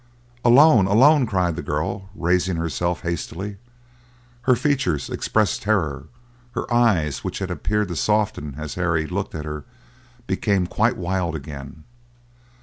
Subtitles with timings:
[0.43, 0.87] "Alone!
[0.87, 3.57] alone!" cried the girl, raising herself hastily.
[4.41, 6.05] Her features expressed terror;
[6.53, 9.63] her eyes, which had appeared to soften as Harry looked at her,
[10.25, 11.83] became quite wild again.